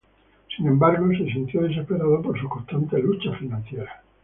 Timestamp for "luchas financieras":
3.03-3.97